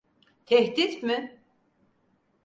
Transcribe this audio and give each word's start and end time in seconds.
Tehdit 0.45 1.03
mi? 1.03 1.41